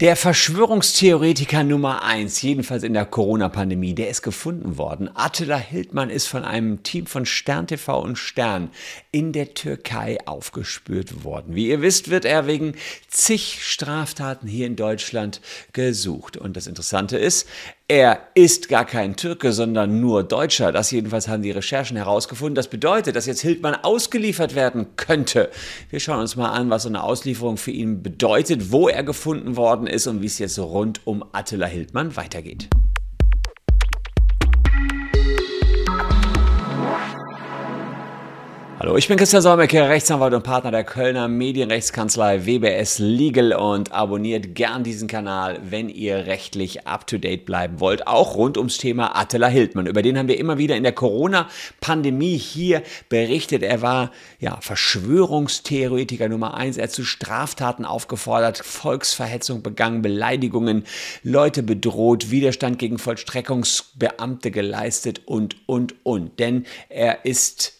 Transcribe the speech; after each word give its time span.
Der 0.00 0.14
Verschwörungstheoretiker 0.14 1.64
Nummer 1.64 2.04
eins, 2.04 2.40
jedenfalls 2.40 2.84
in 2.84 2.92
der 2.92 3.04
Corona-Pandemie, 3.04 3.96
der 3.96 4.10
ist 4.10 4.22
gefunden 4.22 4.78
worden. 4.78 5.10
Attila 5.12 5.56
Hildmann 5.56 6.08
ist 6.08 6.28
von 6.28 6.44
einem 6.44 6.84
Team 6.84 7.06
von 7.06 7.26
Stern 7.26 7.66
TV 7.66 8.00
und 8.00 8.16
Stern 8.16 8.70
in 9.10 9.32
der 9.32 9.54
Türkei 9.54 10.18
aufgespürt 10.24 11.24
worden. 11.24 11.56
Wie 11.56 11.66
ihr 11.66 11.82
wisst, 11.82 12.10
wird 12.10 12.24
er 12.24 12.46
wegen 12.46 12.74
zig 13.08 13.58
Straftaten 13.60 14.46
hier 14.46 14.68
in 14.68 14.76
Deutschland 14.76 15.40
gesucht. 15.72 16.36
Und 16.36 16.56
das 16.56 16.68
Interessante 16.68 17.18
ist, 17.18 17.48
er 17.90 18.20
ist 18.34 18.68
gar 18.68 18.84
kein 18.84 19.16
Türke, 19.16 19.54
sondern 19.54 19.98
nur 19.98 20.22
Deutscher. 20.22 20.72
Das 20.72 20.90
jedenfalls 20.90 21.26
haben 21.26 21.42
die 21.42 21.50
Recherchen 21.50 21.96
herausgefunden. 21.96 22.54
Das 22.54 22.68
bedeutet, 22.68 23.16
dass 23.16 23.24
jetzt 23.24 23.40
Hildmann 23.40 23.76
ausgeliefert 23.76 24.54
werden 24.54 24.88
könnte. 24.96 25.48
Wir 25.88 25.98
schauen 25.98 26.20
uns 26.20 26.36
mal 26.36 26.50
an, 26.50 26.68
was 26.68 26.82
so 26.82 26.90
eine 26.90 27.02
Auslieferung 27.02 27.56
für 27.56 27.70
ihn 27.70 28.02
bedeutet, 28.02 28.70
wo 28.72 28.88
er 28.88 29.02
gefunden 29.02 29.56
worden 29.56 29.86
ist 29.86 30.06
und 30.06 30.20
wie 30.20 30.26
es 30.26 30.38
jetzt 30.38 30.58
rund 30.58 31.00
um 31.06 31.24
Attila 31.32 31.66
Hildmann 31.66 32.14
weitergeht. 32.14 32.68
Hallo, 38.80 38.96
ich 38.96 39.08
bin 39.08 39.16
Christian 39.18 39.42
Solmecke, 39.42 39.88
Rechtsanwalt 39.88 40.34
und 40.34 40.44
Partner 40.44 40.70
der 40.70 40.84
Kölner 40.84 41.26
Medienrechtskanzlei 41.26 42.46
WBS 42.46 43.00
Legal 43.00 43.52
und 43.52 43.90
abonniert 43.90 44.54
gern 44.54 44.84
diesen 44.84 45.08
Kanal, 45.08 45.58
wenn 45.68 45.88
ihr 45.88 46.26
rechtlich 46.26 46.86
up-to-date 46.86 47.44
bleiben 47.44 47.80
wollt, 47.80 48.06
auch 48.06 48.36
rund 48.36 48.56
ums 48.56 48.78
Thema 48.78 49.18
Attila 49.18 49.48
Hildmann. 49.48 49.88
Über 49.88 50.02
den 50.02 50.16
haben 50.16 50.28
wir 50.28 50.38
immer 50.38 50.58
wieder 50.58 50.76
in 50.76 50.84
der 50.84 50.92
Corona-Pandemie 50.92 52.36
hier 52.36 52.84
berichtet. 53.08 53.64
Er 53.64 53.82
war 53.82 54.12
ja 54.38 54.60
Verschwörungstheoretiker 54.60 56.28
Nummer 56.28 56.54
eins. 56.54 56.76
Er 56.76 56.84
hat 56.84 56.92
zu 56.92 57.02
Straftaten 57.02 57.84
aufgefordert, 57.84 58.58
Volksverhetzung 58.58 59.64
begangen, 59.64 60.02
Beleidigungen, 60.02 60.84
Leute 61.24 61.64
bedroht, 61.64 62.30
Widerstand 62.30 62.78
gegen 62.78 62.98
Vollstreckungsbeamte 62.98 64.52
geleistet 64.52 65.22
und, 65.26 65.56
und, 65.66 65.96
und. 66.04 66.38
Denn 66.38 66.64
er 66.88 67.24
ist 67.24 67.77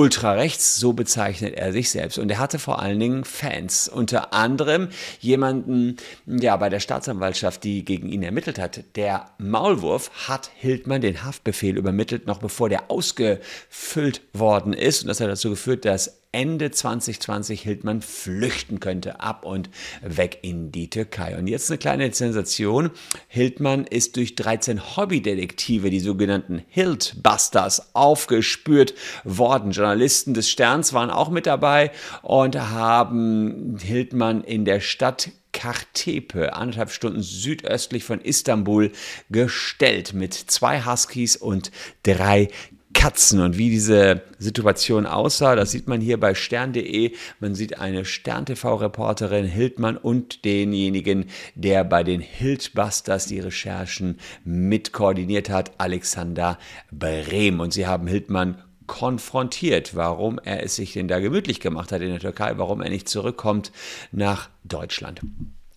ultrarechts, 0.00 0.76
so 0.76 0.94
bezeichnet 0.94 1.56
er 1.56 1.72
sich 1.72 1.90
selbst. 1.90 2.16
Und 2.16 2.30
er 2.30 2.38
hatte 2.38 2.58
vor 2.58 2.80
allen 2.80 2.98
Dingen 2.98 3.24
Fans. 3.24 3.86
Unter 3.86 4.32
anderem 4.32 4.88
jemanden, 5.20 5.96
ja, 6.24 6.56
bei 6.56 6.70
der 6.70 6.80
Staatsanwaltschaft, 6.80 7.62
die 7.64 7.84
gegen 7.84 8.08
ihn 8.08 8.22
ermittelt 8.22 8.58
hat. 8.58 8.82
Der 8.96 9.30
Maulwurf 9.36 10.10
hat 10.26 10.50
Hildmann 10.54 11.02
den 11.02 11.22
Haftbefehl 11.22 11.76
übermittelt, 11.76 12.26
noch 12.26 12.38
bevor 12.38 12.70
der 12.70 12.90
ausgefüllt 12.90 14.22
worden 14.32 14.72
ist. 14.72 15.02
Und 15.02 15.08
das 15.08 15.20
hat 15.20 15.28
dazu 15.28 15.50
geführt, 15.50 15.84
dass 15.84 16.19
Ende 16.32 16.70
2020 16.70 17.62
Hildmann 17.62 18.02
flüchten 18.02 18.78
könnte, 18.78 19.20
ab 19.20 19.44
und 19.44 19.68
weg 20.00 20.38
in 20.42 20.70
die 20.70 20.88
Türkei. 20.88 21.36
Und 21.36 21.48
jetzt 21.48 21.70
eine 21.70 21.78
kleine 21.78 22.12
Sensation. 22.12 22.90
Hildmann 23.26 23.84
ist 23.84 24.16
durch 24.16 24.36
13 24.36 24.96
Hobbydetektive, 24.96 25.90
die 25.90 25.98
sogenannten 25.98 26.62
Hildbusters, 26.68 27.94
aufgespürt 27.94 28.94
worden. 29.24 29.72
Journalisten 29.72 30.32
des 30.32 30.48
Sterns 30.48 30.92
waren 30.92 31.10
auch 31.10 31.30
mit 31.30 31.46
dabei 31.46 31.90
und 32.22 32.56
haben 32.56 33.76
Hildmann 33.80 34.44
in 34.44 34.64
der 34.64 34.78
Stadt 34.78 35.30
Kartepe, 35.52 36.54
anderthalb 36.54 36.90
Stunden 36.90 37.22
südöstlich 37.22 38.04
von 38.04 38.20
Istanbul, 38.20 38.92
gestellt 39.30 40.12
mit 40.12 40.34
zwei 40.34 40.84
Huskies 40.84 41.36
und 41.36 41.72
drei 42.04 42.48
Katzen 42.92 43.40
und 43.40 43.56
wie 43.56 43.70
diese 43.70 44.22
Situation 44.38 45.06
aussah, 45.06 45.54
das 45.54 45.70
sieht 45.70 45.86
man 45.86 46.00
hier 46.00 46.18
bei 46.18 46.34
stern.de. 46.34 47.14
Man 47.38 47.54
sieht 47.54 47.78
eine 47.78 48.04
Stern-TV-Reporterin 48.04 49.46
Hildmann 49.46 49.96
und 49.96 50.44
denjenigen, 50.44 51.26
der 51.54 51.84
bei 51.84 52.02
den 52.02 52.20
Hildbusters 52.20 53.26
die 53.26 53.40
Recherchen 53.40 54.18
mit 54.44 54.92
koordiniert 54.92 55.50
hat, 55.50 55.72
Alexander 55.78 56.58
Brehm. 56.90 57.60
Und 57.60 57.72
sie 57.72 57.86
haben 57.86 58.06
Hildmann 58.06 58.62
konfrontiert, 58.86 59.94
warum 59.94 60.40
er 60.42 60.64
es 60.64 60.74
sich 60.74 60.94
denn 60.94 61.06
da 61.06 61.20
gemütlich 61.20 61.60
gemacht 61.60 61.92
hat 61.92 62.02
in 62.02 62.10
der 62.10 62.18
Türkei, 62.18 62.54
warum 62.56 62.82
er 62.82 62.90
nicht 62.90 63.08
zurückkommt 63.08 63.70
nach 64.10 64.50
Deutschland. 64.64 65.20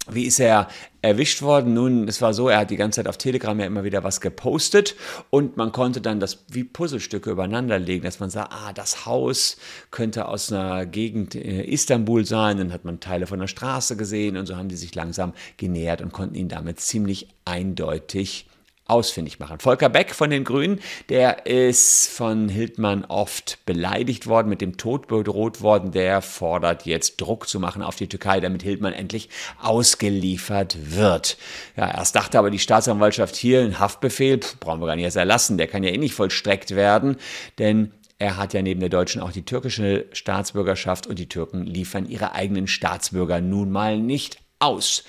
Wie 0.09 0.23
ist 0.25 0.39
er 0.39 0.67
erwischt 1.03 1.41
worden? 1.41 1.73
Nun, 1.73 2.07
es 2.07 2.21
war 2.21 2.33
so, 2.33 2.49
er 2.49 2.59
hat 2.59 2.71
die 2.71 2.77
ganze 2.77 2.97
Zeit 2.97 3.07
auf 3.07 3.17
Telegram 3.17 3.59
ja 3.59 3.65
immer 3.65 3.83
wieder 3.83 4.03
was 4.03 4.21
gepostet 4.21 4.95
und 5.29 5.57
man 5.57 5.71
konnte 5.71 6.01
dann 6.01 6.19
das 6.19 6.45
wie 6.47 6.63
Puzzlestücke 6.63 7.29
übereinander 7.29 7.77
legen, 7.77 8.05
dass 8.05 8.19
man 8.19 8.29
sah, 8.29 8.49
ah, 8.49 8.73
das 8.73 9.05
Haus 9.05 9.57
könnte 9.91 10.27
aus 10.27 10.51
einer 10.51 10.85
Gegend 10.85 11.35
äh, 11.35 11.63
Istanbul 11.63 12.25
sein, 12.25 12.57
dann 12.57 12.73
hat 12.73 12.85
man 12.85 13.01
Teile 13.01 13.27
von 13.27 13.39
der 13.39 13.47
Straße 13.47 13.97
gesehen 13.97 14.37
und 14.37 14.45
so 14.45 14.55
haben 14.55 14.69
die 14.69 14.77
sich 14.77 14.95
langsam 14.95 15.33
genähert 15.57 16.01
und 16.01 16.13
konnten 16.13 16.35
ihn 16.35 16.47
damit 16.47 16.79
ziemlich 16.79 17.27
eindeutig 17.45 18.47
ausfindig 18.93 19.39
machen. 19.39 19.59
Volker 19.59 19.89
Beck 19.89 20.13
von 20.13 20.29
den 20.29 20.43
Grünen, 20.43 20.79
der 21.09 21.45
ist 21.47 22.07
von 22.09 22.47
Hildmann 22.47 23.05
oft 23.05 23.57
beleidigt 23.65 24.27
worden, 24.27 24.49
mit 24.49 24.61
dem 24.61 24.77
Tod 24.77 25.07
bedroht 25.07 25.61
worden, 25.61 25.91
der 25.91 26.21
fordert 26.21 26.85
jetzt 26.85 27.19
Druck 27.19 27.47
zu 27.49 27.59
machen 27.59 27.81
auf 27.81 27.95
die 27.95 28.07
Türkei, 28.07 28.39
damit 28.39 28.61
Hildmann 28.61 28.93
endlich 28.93 29.29
ausgeliefert 29.61 30.77
wird. 30.95 31.37
Ja, 31.75 31.91
erst 31.91 32.15
dachte 32.15 32.37
aber 32.37 32.51
die 32.51 32.59
Staatsanwaltschaft 32.59 33.35
hier, 33.35 33.61
ein 33.61 33.79
Haftbefehl, 33.79 34.39
pff, 34.39 34.59
brauchen 34.59 34.79
wir 34.79 34.87
gar 34.87 34.95
nicht 34.95 35.05
erst 35.05 35.17
erlassen, 35.17 35.57
der 35.57 35.67
kann 35.67 35.83
ja 35.83 35.89
eh 35.89 35.97
nicht 35.97 36.13
vollstreckt 36.13 36.75
werden, 36.75 37.17
denn 37.57 37.91
er 38.19 38.37
hat 38.37 38.53
ja 38.53 38.61
neben 38.61 38.79
der 38.79 38.89
deutschen 38.89 39.21
auch 39.21 39.31
die 39.31 39.43
türkische 39.43 40.05
Staatsbürgerschaft 40.13 41.07
und 41.07 41.19
die 41.19 41.27
Türken 41.27 41.65
liefern 41.65 42.05
ihre 42.05 42.33
eigenen 42.33 42.67
Staatsbürger 42.67 43.41
nun 43.41 43.71
mal 43.71 43.97
nicht 43.97 44.42
aus. 44.59 45.03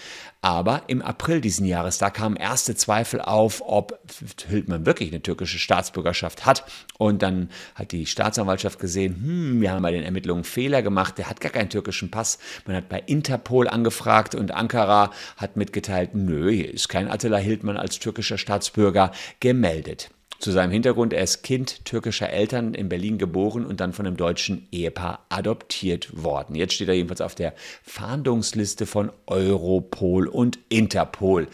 Aber 0.45 0.83
im 0.89 1.01
April 1.01 1.41
diesen 1.41 1.65
Jahres, 1.65 1.97
da 1.97 2.11
kamen 2.11 2.37
erste 2.37 2.75
Zweifel 2.75 3.23
auf, 3.23 3.63
ob 3.65 3.99
Hildmann 4.47 4.85
wirklich 4.85 5.11
eine 5.11 5.23
türkische 5.23 5.59
Staatsbürgerschaft 5.59 6.45
hat. 6.45 6.65
Und 6.99 7.23
dann 7.23 7.49
hat 7.75 7.93
die 7.93 8.05
Staatsanwaltschaft 8.05 8.79
gesehen, 8.79 9.17
hm, 9.23 9.61
wir 9.63 9.73
haben 9.73 9.81
bei 9.81 9.93
den 9.93 10.03
Ermittlungen 10.03 10.45
Fehler 10.45 10.83
gemacht, 10.83 11.17
der 11.17 11.31
hat 11.31 11.41
gar 11.41 11.51
keinen 11.51 11.71
türkischen 11.71 12.11
Pass. 12.11 12.39
Man 12.67 12.77
hat 12.77 12.91
bei 12.91 13.03
Interpol 13.07 13.69
angefragt 13.69 14.35
und 14.35 14.53
Ankara 14.53 15.13
hat 15.39 15.57
mitgeteilt, 15.57 16.15
nö, 16.15 16.51
hier 16.51 16.75
ist 16.75 16.91
kein 16.91 17.11
Attila 17.11 17.39
Hildmann 17.39 17.79
als 17.79 17.99
türkischer 17.99 18.37
Staatsbürger 18.37 19.13
gemeldet. 19.41 20.11
Zu 20.39 20.51
seinem 20.51 20.73
Hintergrund, 20.73 21.13
er 21.13 21.23
ist 21.23 21.43
Kind 21.43 21.85
türkischer 21.85 22.31
Eltern 22.31 22.75
in 22.75 22.89
Berlin 22.89 23.19
geboren 23.19 23.65
und 23.65 23.81
dann 23.81 23.93
von 23.93 24.07
einem 24.07 24.17
deutschen 24.17 24.67
Ehepaar 24.73 25.25
adoptiert 25.29 26.23
worden. 26.23 26.55
Jetzt 26.55 26.75
steht 26.75 26.89
er 26.89 26.95
jedenfalls 26.95 27.21
auf 27.21 27.35
der 27.35 27.55
Fahndungsliste 27.83 28.87
von 28.87 29.11
Europol 29.27 30.27
und 30.27 30.59
Interpol. 30.69 31.49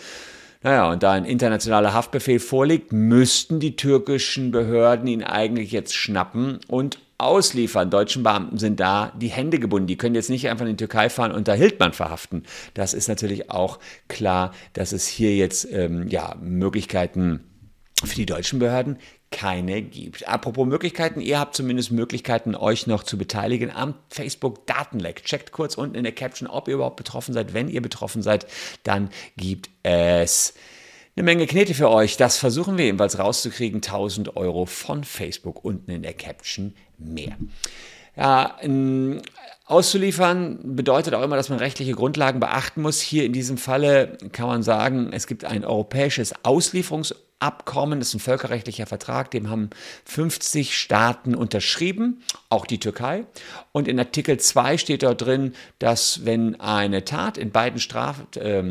Naja, 0.63 0.91
und 0.91 1.03
da 1.03 1.13
ein 1.13 1.25
internationaler 1.25 1.95
Haftbefehl 1.95 2.39
vorliegt, 2.39 2.93
müssten 2.93 3.61
die 3.61 3.77
türkischen 3.77 4.51
Behörden 4.51 5.07
ihn 5.07 5.23
eigentlich 5.23 5.73
jetzt 5.73 5.95
schnappen 5.95 6.59
und 6.69 6.99
ausliefern. 7.17 7.91
Deutschen 7.91 8.23
Beamten 8.23 8.59
sind 8.59 8.81
da 8.81 9.13
die 9.19 9.29
Hände 9.29 9.59
gebunden. 9.59 9.87
Die 9.87 9.97
können 9.97 10.15
jetzt 10.15 10.31
nicht 10.31 10.49
einfach 10.49 10.65
in 10.65 10.73
die 10.73 10.77
Türkei 10.77 11.09
fahren 11.11 11.33
und 11.33 11.49
da 11.49 11.53
Hildmann 11.53 11.93
verhaften. 11.93 12.45
Das 12.75 12.93
ist 12.93 13.09
natürlich 13.09 13.51
auch 13.51 13.79
klar, 14.09 14.53
dass 14.73 14.93
es 14.93 15.07
hier 15.07 15.35
jetzt 15.37 15.67
ähm, 15.71 16.09
ja, 16.09 16.35
Möglichkeiten 16.41 17.41
gibt 17.41 17.50
für 18.05 18.17
die 18.17 18.27
deutschen 18.27 18.59
Behörden 18.59 18.99
keine 19.31 19.83
gibt. 19.83 20.27
Apropos 20.27 20.67
Möglichkeiten, 20.67 21.21
ihr 21.21 21.39
habt 21.39 21.55
zumindest 21.55 21.93
Möglichkeiten, 21.93 22.55
euch 22.55 22.87
noch 22.87 23.03
zu 23.05 23.17
beteiligen 23.17 23.71
am 23.71 23.95
Facebook 24.09 24.67
Datenleck. 24.67 25.25
Checkt 25.25 25.53
kurz 25.53 25.77
unten 25.77 25.95
in 25.95 26.05
der 26.05 26.15
Caption, 26.15 26.49
ob 26.49 26.69
ihr 26.69 26.75
überhaupt 26.75 26.97
betroffen 26.97 27.33
seid. 27.33 27.55
Wenn 27.55 27.69
ihr 27.69 27.83
betroffen 27.83 28.23
seid, 28.23 28.47
dann 28.83 29.11
gibt 29.37 29.71
es 29.83 30.55
eine 31.17 31.25
Menge 31.25 31.47
Knete 31.47 31.75
für 31.75 31.91
euch. 31.91 32.17
Das 32.17 32.39
versuchen 32.39 32.79
wir 32.79 32.87
ebenfalls 32.87 33.19
rauszukriegen. 33.19 33.77
1000 33.79 34.37
Euro 34.37 34.67
von 34.67 35.05
Facebook 35.05 35.65
unten 35.65 35.91
in 35.91 36.03
der 36.03 36.15
Caption 36.15 36.75
mehr. 36.99 37.37
Ja, 38.21 38.57
Auszuliefern 39.65 40.59
bedeutet 40.77 41.15
auch 41.15 41.23
immer, 41.23 41.37
dass 41.37 41.49
man 41.49 41.61
rechtliche 41.61 41.93
Grundlagen 41.93 42.41
beachten 42.41 42.83
muss. 42.83 43.01
Hier 43.01 43.25
in 43.25 43.33
diesem 43.33 43.57
Falle 43.57 44.19
kann 44.33 44.49
man 44.49 44.63
sagen, 44.65 45.11
es 45.13 45.27
gibt 45.29 45.45
ein 45.45 45.65
europäisches 45.65 46.35
Auslieferungsabkommen, 46.43 48.01
das 48.01 48.09
ist 48.09 48.15
ein 48.15 48.21
völkerrechtlicher 48.21 48.87
Vertrag, 48.87 49.31
dem 49.31 49.49
haben 49.49 49.71
50 50.07 50.77
Staaten 50.77 51.37
unterschrieben, 51.37 52.21
auch 52.49 52.67
die 52.67 52.81
Türkei. 52.81 53.27
Und 53.71 53.87
in 53.87 53.99
Artikel 54.01 54.39
2 54.39 54.77
steht 54.77 55.05
dort 55.05 55.23
drin, 55.23 55.55
dass 55.79 56.27
wenn 56.27 56.61
eine 56.61 57.05
Tat 57.05 57.39
in 57.39 57.53
beiden 57.53 57.79
Straf 57.79 58.25
äh, 58.37 58.63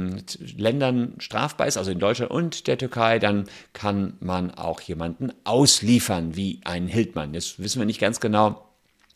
Ländern 0.58 1.16
strafbar 1.20 1.68
ist, 1.68 1.78
also 1.78 1.92
in 1.92 2.00
Deutschland 2.00 2.30
und 2.30 2.68
der 2.68 2.78
Türkei, 2.78 3.20
dann 3.20 3.46
kann 3.72 4.18
man 4.20 4.52
auch 4.52 4.82
jemanden 4.82 5.32
ausliefern, 5.46 6.36
wie 6.36 6.60
einen 6.66 6.90
Hildmann. 6.90 7.34
Jetzt 7.34 7.58
wissen 7.58 7.80
wir 7.80 7.86
nicht 7.86 8.02
ganz 8.02 8.20
genau, 8.20 8.69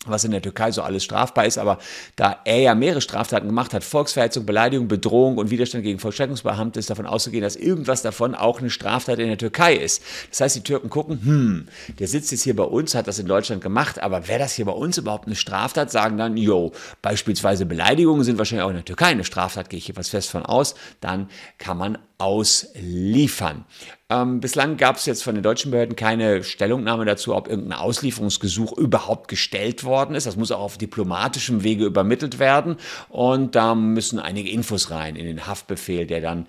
was 0.05 0.23
in 0.23 0.31
der 0.31 0.41
Türkei 0.41 0.71
so 0.71 0.81
alles 0.81 1.03
strafbar 1.03 1.45
ist, 1.45 1.57
aber 1.57 1.77
da 2.15 2.37
er 2.45 2.59
ja 2.59 2.75
mehrere 2.75 3.01
Straftaten 3.01 3.47
gemacht 3.47 3.73
hat, 3.73 3.83
Volksverhetzung, 3.83 4.45
Beleidigung, 4.45 4.87
Bedrohung 4.87 5.37
und 5.37 5.49
Widerstand 5.49 5.83
gegen 5.83 5.99
Vollstreckungsbeamte, 5.99 6.79
ist 6.79 6.89
davon 6.89 7.05
auszugehen, 7.05 7.43
dass 7.43 7.55
irgendwas 7.55 8.01
davon 8.01 8.35
auch 8.35 8.59
eine 8.59 8.69
Straftat 8.69 9.19
in 9.19 9.27
der 9.27 9.37
Türkei 9.37 9.75
ist. 9.75 10.03
Das 10.29 10.41
heißt, 10.41 10.55
die 10.55 10.63
Türken 10.63 10.89
gucken, 10.89 11.19
hm, 11.23 11.67
der 11.99 12.07
sitzt 12.07 12.31
jetzt 12.31 12.43
hier 12.43 12.55
bei 12.55 12.63
uns, 12.63 12.95
hat 12.95 13.07
das 13.07 13.19
in 13.19 13.27
Deutschland 13.27 13.61
gemacht, 13.61 13.99
aber 13.99 14.27
wäre 14.27 14.39
das 14.39 14.53
hier 14.53 14.65
bei 14.65 14.71
uns 14.71 14.97
überhaupt 14.97 15.27
eine 15.27 15.35
Straftat? 15.35 15.91
Sagen 15.91 16.17
dann, 16.17 16.37
jo, 16.37 16.71
beispielsweise 17.01 17.65
Beleidigungen 17.65 18.23
sind 18.23 18.37
wahrscheinlich 18.37 18.65
auch 18.65 18.69
in 18.69 18.75
der 18.75 18.85
Türkei 18.85 19.07
eine 19.07 19.23
Straftat, 19.23 19.69
gehe 19.69 19.77
ich 19.77 19.85
hier 19.85 19.97
was 19.97 20.09
fest 20.09 20.29
von 20.29 20.45
aus, 20.45 20.75
dann 21.01 21.29
kann 21.57 21.77
man 21.77 21.97
ausliefern. 22.23 23.65
Ähm, 24.09 24.39
bislang 24.39 24.77
gab 24.77 24.95
es 24.95 25.05
jetzt 25.05 25.23
von 25.23 25.35
den 25.35 25.43
deutschen 25.43 25.71
Behörden 25.71 25.97
keine 25.97 26.41
Stellungnahme 26.43 27.03
dazu, 27.03 27.35
ob 27.35 27.49
irgendein 27.49 27.77
Auslieferungsgesuch 27.77 28.77
überhaupt 28.77 29.27
gestellt 29.27 29.83
worden 29.83 30.15
ist. 30.15 30.25
Das 30.25 30.37
muss 30.37 30.51
auch 30.51 30.61
auf 30.61 30.77
diplomatischem 30.77 31.63
Wege 31.63 31.83
übermittelt 31.83 32.39
werden. 32.39 32.77
Und 33.09 33.55
da 33.55 33.75
müssen 33.75 34.19
einige 34.19 34.49
Infos 34.49 34.89
rein 34.89 35.17
in 35.17 35.25
den 35.25 35.45
Haftbefehl, 35.47 36.07
der 36.07 36.21
dann 36.21 36.47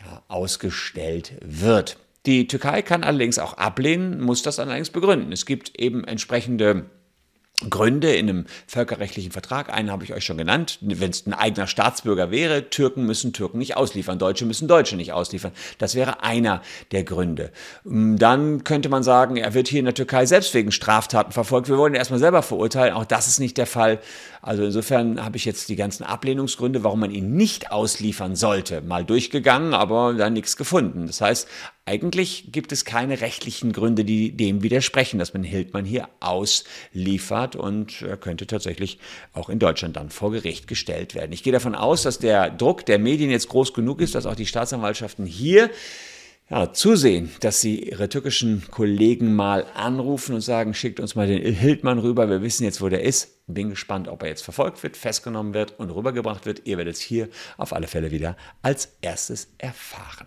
ja, 0.00 0.22
ausgestellt 0.28 1.32
wird. 1.40 1.96
Die 2.24 2.46
Türkei 2.46 2.82
kann 2.82 3.02
allerdings 3.02 3.40
auch 3.40 3.54
ablehnen, 3.54 4.20
muss 4.20 4.42
das 4.42 4.60
allerdings 4.60 4.90
begründen. 4.90 5.32
Es 5.32 5.44
gibt 5.44 5.80
eben 5.80 6.04
entsprechende 6.04 6.86
Gründe 7.70 8.14
in 8.14 8.28
einem 8.28 8.46
völkerrechtlichen 8.66 9.32
Vertrag. 9.32 9.72
Einen 9.72 9.90
habe 9.90 10.04
ich 10.04 10.12
euch 10.12 10.26
schon 10.26 10.36
genannt. 10.36 10.78
Wenn 10.82 11.10
es 11.10 11.26
ein 11.26 11.32
eigener 11.32 11.66
Staatsbürger 11.66 12.30
wäre, 12.30 12.68
Türken 12.68 13.06
müssen 13.06 13.32
Türken 13.32 13.56
nicht 13.56 13.78
ausliefern, 13.78 14.18
Deutsche 14.18 14.44
müssen 14.44 14.68
Deutsche 14.68 14.94
nicht 14.94 15.14
ausliefern. 15.14 15.52
Das 15.78 15.94
wäre 15.94 16.22
einer 16.22 16.60
der 16.92 17.02
Gründe. 17.04 17.50
Ähm, 17.86 18.18
dann 18.18 18.62
könnte 18.62 18.90
man 18.90 19.02
sagen, 19.02 19.38
er 19.38 19.54
wird 19.54 19.68
hier 19.68 19.78
in 19.78 19.86
der 19.86 19.94
Türkei 19.94 20.26
selbst 20.26 20.52
wegen 20.52 20.70
Straftaten 20.70 21.32
verfolgt. 21.32 21.70
Wir 21.70 21.78
wollen 21.78 21.94
ihn 21.94 21.98
erstmal 21.98 22.20
selber 22.20 22.42
verurteilen. 22.42 22.92
Auch 22.92 23.06
das 23.06 23.26
ist 23.26 23.40
nicht 23.40 23.56
der 23.56 23.66
Fall. 23.66 24.00
Also 24.42 24.62
insofern 24.62 25.24
habe 25.24 25.38
ich 25.38 25.46
jetzt 25.46 25.70
die 25.70 25.76
ganzen 25.76 26.04
Ablehnungsgründe, 26.04 26.84
warum 26.84 27.00
man 27.00 27.10
ihn 27.10 27.36
nicht 27.36 27.72
ausliefern 27.72 28.36
sollte, 28.36 28.82
mal 28.82 29.04
durchgegangen, 29.04 29.72
aber 29.72 30.12
da 30.12 30.28
nichts 30.28 30.58
gefunden. 30.58 31.06
Das 31.06 31.22
heißt, 31.22 31.48
eigentlich 31.86 32.50
gibt 32.50 32.72
es 32.72 32.84
keine 32.84 33.20
rechtlichen 33.20 33.72
Gründe, 33.72 34.04
die 34.04 34.36
dem 34.36 34.64
widersprechen, 34.64 35.20
dass 35.20 35.32
man 35.32 35.44
Hildmann 35.44 35.84
hier 35.84 36.08
ausliefert 36.18 37.54
und 37.54 38.02
er 38.02 38.16
könnte 38.16 38.48
tatsächlich 38.48 38.98
auch 39.32 39.48
in 39.48 39.60
Deutschland 39.60 39.96
dann 39.96 40.10
vor 40.10 40.32
Gericht 40.32 40.66
gestellt 40.66 41.14
werden. 41.14 41.32
Ich 41.32 41.44
gehe 41.44 41.52
davon 41.52 41.76
aus, 41.76 42.02
dass 42.02 42.18
der 42.18 42.50
Druck 42.50 42.84
der 42.86 42.98
Medien 42.98 43.30
jetzt 43.30 43.48
groß 43.48 43.72
genug 43.72 44.00
ist, 44.00 44.16
dass 44.16 44.26
auch 44.26 44.34
die 44.34 44.46
Staatsanwaltschaften 44.46 45.26
hier 45.26 45.70
ja, 46.50 46.72
zusehen, 46.72 47.30
dass 47.40 47.60
sie 47.60 47.84
ihre 47.84 48.08
türkischen 48.08 48.64
Kollegen 48.70 49.34
mal 49.34 49.64
anrufen 49.74 50.34
und 50.34 50.40
sagen, 50.40 50.74
schickt 50.74 50.98
uns 50.98 51.14
mal 51.14 51.28
den 51.28 51.54
Hildmann 51.54 52.00
rüber, 52.00 52.28
wir 52.28 52.42
wissen 52.42 52.64
jetzt, 52.64 52.80
wo 52.80 52.88
der 52.88 53.02
ist. 53.02 53.46
Bin 53.46 53.70
gespannt, 53.70 54.08
ob 54.08 54.22
er 54.24 54.28
jetzt 54.28 54.42
verfolgt 54.42 54.82
wird, 54.82 54.96
festgenommen 54.96 55.54
wird 55.54 55.78
und 55.78 55.90
rübergebracht 55.90 56.46
wird. 56.46 56.62
Ihr 56.64 56.78
werdet 56.78 56.96
es 56.96 57.00
hier 57.00 57.28
auf 57.56 57.72
alle 57.72 57.86
Fälle 57.86 58.10
wieder 58.10 58.36
als 58.62 58.96
erstes 59.02 59.48
erfahren. 59.58 60.26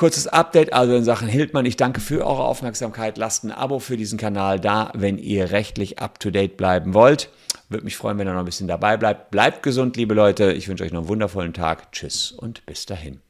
Kurzes 0.00 0.28
Update 0.28 0.72
also 0.72 0.96
in 0.96 1.04
Sachen 1.04 1.28
Hildmann. 1.28 1.66
Ich 1.66 1.76
danke 1.76 2.00
für 2.00 2.26
eure 2.26 2.44
Aufmerksamkeit. 2.44 3.18
Lasst 3.18 3.44
ein 3.44 3.52
Abo 3.52 3.80
für 3.80 3.98
diesen 3.98 4.18
Kanal 4.18 4.58
da, 4.58 4.90
wenn 4.94 5.18
ihr 5.18 5.50
rechtlich 5.50 5.98
up-to-date 5.98 6.56
bleiben 6.56 6.94
wollt. 6.94 7.28
Würde 7.68 7.84
mich 7.84 7.98
freuen, 7.98 8.16
wenn 8.16 8.26
ihr 8.26 8.32
noch 8.32 8.40
ein 8.40 8.46
bisschen 8.46 8.66
dabei 8.66 8.96
bleibt. 8.96 9.30
Bleibt 9.30 9.62
gesund, 9.62 9.98
liebe 9.98 10.14
Leute. 10.14 10.52
Ich 10.52 10.68
wünsche 10.68 10.84
euch 10.84 10.92
noch 10.92 11.00
einen 11.00 11.08
wundervollen 11.08 11.52
Tag. 11.52 11.92
Tschüss 11.92 12.32
und 12.32 12.64
bis 12.64 12.86
dahin. 12.86 13.20